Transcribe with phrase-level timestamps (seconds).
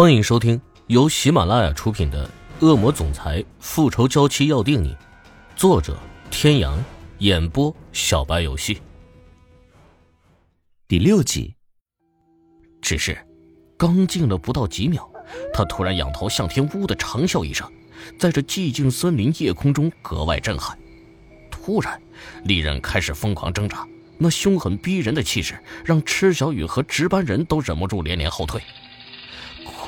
[0.00, 2.24] 欢迎收听由喜马拉雅出品的
[2.64, 4.90] 《恶魔总裁复仇娇妻要定你》，
[5.56, 5.98] 作者：
[6.30, 6.78] 天阳，
[7.18, 8.80] 演播：小白游戏。
[10.86, 11.52] 第六集。
[12.80, 13.18] 只是
[13.76, 15.10] 刚静了不到几秒，
[15.52, 17.68] 他突然仰头向天，呜的长啸一声，
[18.20, 20.78] 在这寂静森林夜空中格外震撼。
[21.50, 22.00] 突然，
[22.44, 23.84] 利刃开始疯狂挣扎，
[24.16, 28.62] 那凶狠逼人的气势让池小雨和值班人都忍不住连连后退。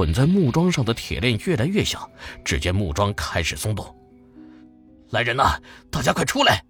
[0.00, 2.00] 捆在木桩上的铁链越来越响，
[2.42, 3.94] 只见木桩开始松动。
[5.10, 5.60] 来人呐！
[5.90, 6.64] 大家快出来！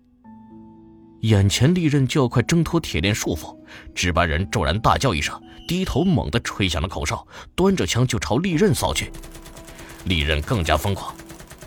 [1.20, 3.56] 眼前利刃就要快挣脱铁链束缚，
[3.94, 7.24] 值班人骤然大叫一声，低头猛地吹响了口哨，
[7.54, 9.12] 端着枪就朝利刃扫去。
[10.06, 11.14] 利刃更加疯狂，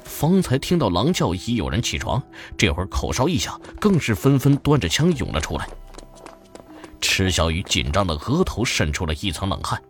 [0.04, 2.21] 方才听到狼叫已有人起床，
[2.57, 5.66] 这会儿口哨一响，更是纷纷端着枪涌了出来。
[6.99, 9.82] 池小雨紧张的额头渗出了一层冷汗，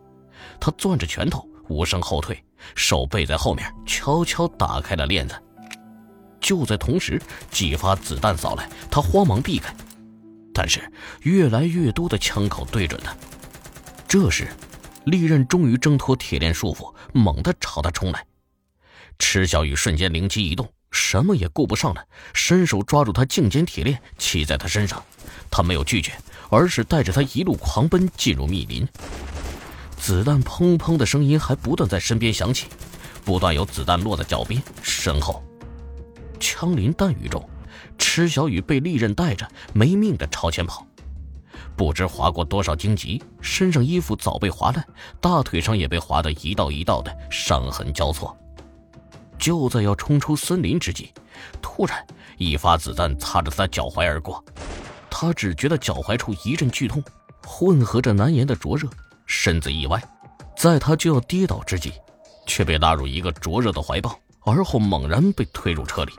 [0.60, 1.50] 他攥着拳头。
[1.68, 2.44] 无声后退，
[2.76, 5.42] 手背在后面，悄悄打开了链子。
[6.40, 9.74] 就在同时，几发子弹扫来，他慌忙避开，
[10.54, 10.82] 但是
[11.22, 13.16] 越来越多的枪口对准他。
[14.08, 14.48] 这时，
[15.06, 18.26] 利刃终于挣脱铁链束缚，猛地朝他冲来。
[19.20, 25.02] 池小雨瞬间灵机一动，什么也顾不上了，伸手抓住他颈间铁链，骑在他身上。
[25.50, 26.12] 他没有拒绝，
[26.50, 28.88] 而是带着他一路狂奔进入密林。
[30.04, 32.68] 子弹砰砰的声音还不断在身边响起，
[33.24, 35.42] 不断有子弹落在脚边、身后。
[36.42, 37.42] 枪林弹雨中，
[37.98, 40.86] 池小雨被利刃带着，没命的朝前跑。
[41.78, 44.86] 不知划过多少荆棘，身上衣服早被划烂，
[45.22, 48.38] 大腿上也被划得一道一道的伤痕交错。
[49.40, 51.14] 就在要冲出森林之际，
[51.62, 52.06] 突然
[52.38, 54.44] 一发子弹擦着他脚踝而过，
[55.10, 57.02] 他只觉得脚踝处一阵剧痛，
[57.48, 58.90] 混合着难言的灼热。
[59.36, 60.02] 身子一歪，
[60.56, 61.92] 在他就要跌倒之际，
[62.46, 66.14] 却被拉入一个灼热的怀抱，而后猛然被推入车里。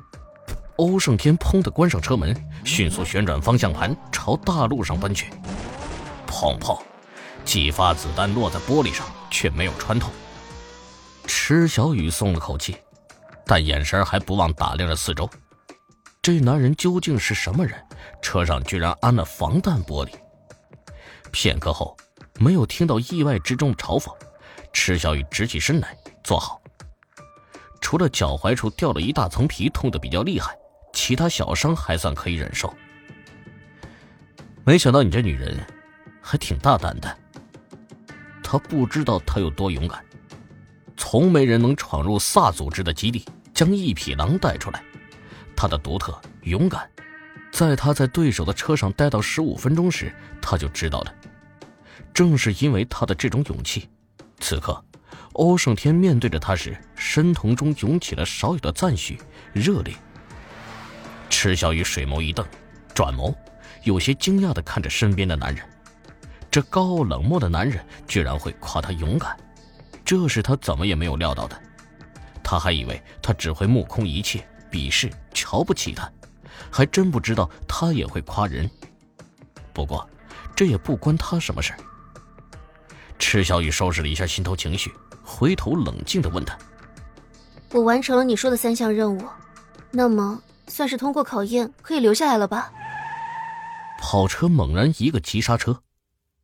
[0.77, 5.31] 欧胜天砰的关上车门，迅速旋转方向盘，朝大路上奔去。
[6.27, 6.79] 砰砰，
[7.45, 10.11] 几发子弹落在玻璃上，却没有穿透。
[11.27, 12.77] 池小雨松了口气，
[13.47, 15.31] 但眼神还不忘打量着四周。
[16.21, 17.81] 这男人究竟是什么人？
[18.21, 20.11] 车上居然安了防弹玻璃。
[21.31, 21.97] 片刻后。
[22.39, 24.15] 没有听到意外之中的嘲讽，
[24.73, 26.61] 池小雨直起身来坐好。
[27.81, 30.57] 除了脚踝处掉了一大层皮，痛得比较厉害，
[30.93, 32.75] 其他小伤还算可以忍受。
[34.65, 35.57] 没想到你这女人
[36.21, 37.17] 还挺大胆的。
[38.43, 40.05] 他不知道她有多勇敢，
[40.97, 44.83] 从没人能闯入萨组织的基地，将一匹狼带出来。
[45.55, 46.91] 他的独特勇敢，
[47.53, 51.15] 在他在对手的车上待到十五分钟时，他就知道了。
[52.15, 53.89] 正是因为他的这种勇气，
[54.39, 54.83] 此刻，
[55.33, 59.21] 欧胜天面对着他时，身瞳中涌起了少有的赞许、
[59.53, 59.93] 热烈。
[61.29, 62.47] 池小雨水眸一瞪，
[62.95, 63.35] 转眸，
[63.83, 65.69] 有些惊讶的看着身边的男人。
[66.53, 69.37] 这高傲冷漠的男人居然会夸他勇敢，
[70.05, 71.61] 这是他怎么也没有料到的。
[72.45, 76.09] 他还以为他只会目空一切、鄙视、瞧不起他，
[76.71, 78.71] 还真不知道他也会夸人。
[79.73, 80.09] 不过，
[80.55, 81.79] 这也不关他什么事儿。
[83.19, 84.93] 池小雨收拾了一下心头情绪，
[85.23, 86.57] 回头冷静的问他
[87.73, 89.25] ：“我完成了你说的三项任务，
[89.91, 92.73] 那么算是通过考验，可以留下来了吧？”
[93.99, 95.83] 跑车猛然一个急刹车，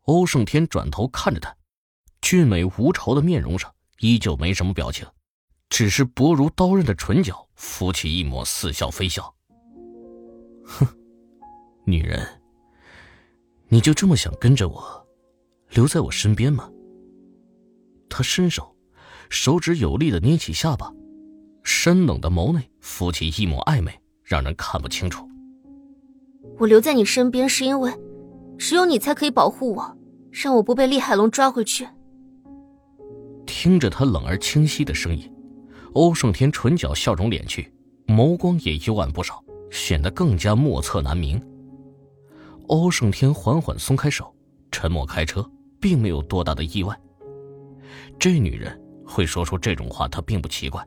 [0.03, 1.55] 欧胜天转头看着他，
[2.23, 5.07] 俊美无愁的面容上依旧没什么表情，
[5.69, 9.35] 只是薄如刀刃的唇角浮起一抹似笑非笑。
[10.65, 10.87] 哼，
[11.85, 12.27] 女人，
[13.69, 15.07] 你就这么想跟着我？
[15.71, 16.71] 留在我身边吗？
[18.09, 18.75] 他伸手，
[19.29, 20.93] 手指有力的捏起下巴，
[21.63, 23.93] 深冷的眸内浮起一抹暧昧，
[24.25, 25.29] 让人看不清楚。
[26.59, 27.93] 我留在你身边是因为，
[28.59, 29.97] 只有你才可以保护我，
[30.33, 31.87] 让我不被厉海龙抓回去。
[33.47, 35.33] 听着他冷而清晰的声音，
[35.93, 37.73] 欧胜天唇角笑容敛去，
[38.07, 41.41] 眸光也幽暗不少，显得更加莫测难明。
[42.67, 44.35] 欧胜天缓缓松开手，
[44.71, 45.49] 沉默开车。
[45.81, 46.99] 并没有多大的意外。
[48.19, 50.87] 这女人会说出这种话，她并不奇怪。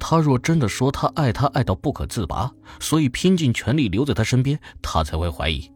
[0.00, 2.48] 他若真的说他爱她爱到不可自拔，
[2.78, 5.68] 所以拼尽全力留在他身边，他才会怀疑。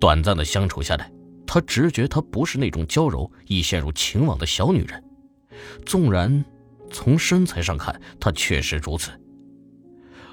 [0.00, 1.12] 短暂的相处下来，
[1.46, 5.04] 他直觉她不是那种娇柔易陷入情网的小女人。
[5.84, 6.42] 纵然
[6.90, 9.10] 从身材上看，她确实如此。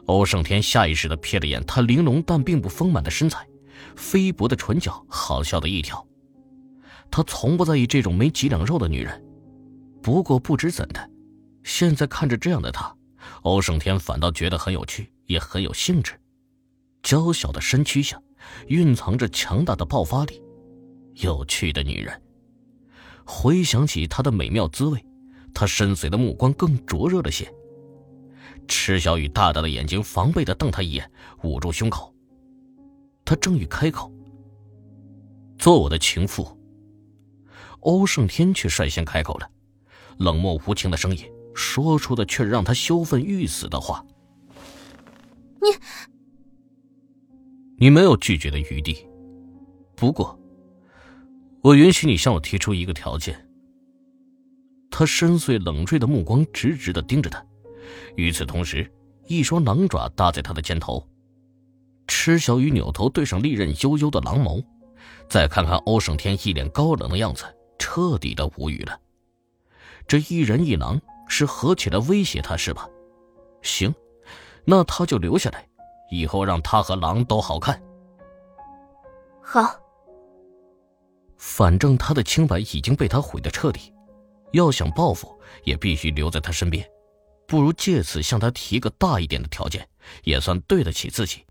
[0.05, 3.45] 欧胜天下意识的瞥了眼她玲珑但并不丰满的身材，
[3.97, 6.07] 菲薄的唇角，好笑的一条。
[7.11, 9.21] 他从不在意这种没几两肉的女人，
[10.01, 11.09] 不过不知怎的，
[11.61, 12.95] 现在看着这样的他，
[13.41, 16.13] 欧胜天反倒觉得很有趣，也很有兴致。
[17.03, 18.21] 娇小的身躯下，
[18.67, 20.41] 蕴藏着强大的爆发力。
[21.15, 22.21] 有趣的女人。
[23.25, 25.05] 回想起她的美妙滋味，
[25.53, 27.53] 他深邃的目光更灼热了些。
[28.67, 31.11] 池小雨大大的眼睛防备的瞪他一眼，
[31.43, 32.15] 捂住胸口。
[33.25, 34.11] 他正欲开口
[35.59, 36.47] ：“做我的情妇。”
[37.81, 39.49] 欧胜天却率先开口了，
[40.17, 41.23] 冷漠无情的声音
[41.53, 44.05] 说出的却是让他羞愤欲死的话
[45.61, 45.67] ：“你，
[47.77, 49.05] 你没有拒绝的余地。
[49.95, 50.39] 不过，
[51.61, 53.47] 我允许你向我提出一个条件。”
[54.89, 57.43] 他深邃冷锐的目光直直的盯着他。
[58.15, 58.89] 与此同时，
[59.27, 61.07] 一双狼爪搭在他的肩头，
[62.07, 64.63] 池小雨扭头对上利刃悠悠的狼眸，
[65.29, 67.45] 再看看欧胜天一脸高冷的样子，
[67.81, 68.99] 彻底的无语了。
[70.07, 72.87] 这一人一狼是合起来威胁他是吧？
[73.63, 73.93] 行，
[74.63, 75.67] 那他就留下来，
[76.11, 77.81] 以后让他和狼都好看。
[79.41, 79.75] 好，
[81.37, 83.91] 反正他的清白已经被他毁得彻底，
[84.51, 86.87] 要想报复，也必须留在他身边。
[87.47, 89.87] 不如借此向他提个大一点的条件，
[90.23, 91.43] 也算对得起自己。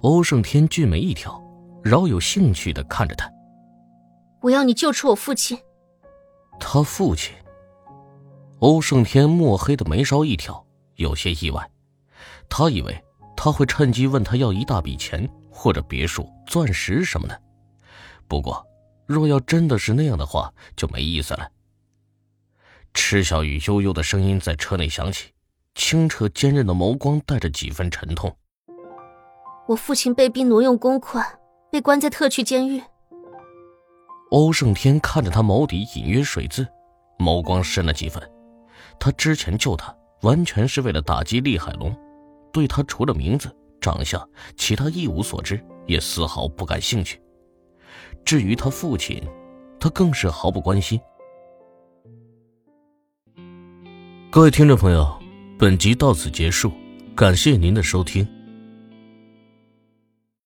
[0.00, 1.40] 欧胜天俊眉一挑，
[1.84, 3.30] 饶有兴趣的看着他。
[4.46, 5.58] 我要你救出我父亲。
[6.60, 7.34] 他父亲。
[8.60, 10.64] 欧胜天墨黑的眉梢一挑，
[10.94, 11.68] 有些意外。
[12.48, 13.04] 他以为
[13.36, 17.42] 他会趁机问他要一大笔钱，或者别墅、钻石什么的。
[18.28, 18.64] 不过，
[19.04, 21.50] 若要真的是那样的话，就没意思了。
[22.94, 25.32] 池小雨悠悠的声音在车内响起，
[25.74, 28.34] 清澈坚韧的眸光带着几分沉痛。
[29.66, 31.40] 我父亲被逼挪用公款，
[31.72, 32.80] 被关在特区监狱。
[34.30, 36.66] 欧胜天看着他眸底隐约水渍，
[37.18, 38.22] 眸光深了几分。
[38.98, 41.94] 他之前救他，完全是为了打击厉海龙，
[42.52, 47.20] 对他除了名字、长相，其他一无所知，也丝毫不感兴趣。
[48.24, 49.22] 至于他父亲，
[49.78, 51.00] 他更是毫不关心。
[54.30, 55.16] 各位听众朋友，
[55.58, 56.72] 本集到此结束，
[57.14, 58.26] 感谢您的收听。